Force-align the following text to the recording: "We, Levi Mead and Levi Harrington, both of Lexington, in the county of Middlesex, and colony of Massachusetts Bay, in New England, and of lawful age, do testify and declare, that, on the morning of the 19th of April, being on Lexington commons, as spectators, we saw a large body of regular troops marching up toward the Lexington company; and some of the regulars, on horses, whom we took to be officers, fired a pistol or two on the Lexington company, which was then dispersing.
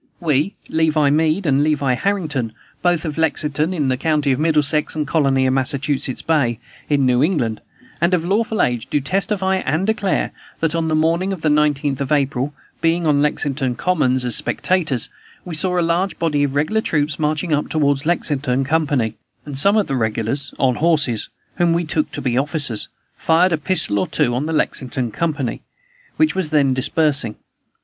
"We, 0.19 0.55
Levi 0.67 1.11
Mead 1.11 1.45
and 1.45 1.63
Levi 1.63 1.93
Harrington, 1.93 2.53
both 2.81 3.05
of 3.05 3.19
Lexington, 3.19 3.71
in 3.71 3.87
the 3.89 3.97
county 3.97 4.31
of 4.31 4.39
Middlesex, 4.39 4.95
and 4.95 5.05
colony 5.05 5.45
of 5.45 5.53
Massachusetts 5.53 6.23
Bay, 6.23 6.57
in 6.89 7.05
New 7.05 7.23
England, 7.23 7.61
and 8.01 8.15
of 8.15 8.25
lawful 8.25 8.63
age, 8.63 8.87
do 8.89 8.99
testify 8.99 9.57
and 9.57 9.85
declare, 9.85 10.31
that, 10.59 10.73
on 10.73 10.87
the 10.87 10.95
morning 10.95 11.31
of 11.31 11.41
the 11.41 11.49
19th 11.49 12.01
of 12.01 12.11
April, 12.11 12.51
being 12.81 13.05
on 13.05 13.21
Lexington 13.21 13.75
commons, 13.75 14.25
as 14.25 14.35
spectators, 14.35 15.09
we 15.45 15.53
saw 15.53 15.79
a 15.79 15.83
large 15.85 16.17
body 16.17 16.41
of 16.41 16.55
regular 16.55 16.81
troops 16.81 17.19
marching 17.19 17.53
up 17.53 17.69
toward 17.69 17.99
the 17.99 18.07
Lexington 18.07 18.63
company; 18.63 19.17
and 19.45 19.55
some 19.55 19.77
of 19.77 19.85
the 19.85 19.95
regulars, 19.95 20.51
on 20.57 20.77
horses, 20.77 21.29
whom 21.57 21.73
we 21.73 21.85
took 21.85 22.09
to 22.11 22.21
be 22.23 22.35
officers, 22.39 22.87
fired 23.15 23.53
a 23.53 23.55
pistol 23.59 23.99
or 23.99 24.07
two 24.07 24.33
on 24.33 24.47
the 24.47 24.51
Lexington 24.53 25.11
company, 25.11 25.61
which 26.17 26.33
was 26.33 26.49
then 26.49 26.73
dispersing. 26.73 27.35